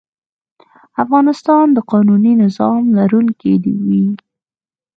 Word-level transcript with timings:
افغانستان 1.03 1.65
د 1.73 1.77
قانوني 1.91 2.33
نظام 2.43 2.81
لرونکی 2.97 3.53
وي. 3.85 4.05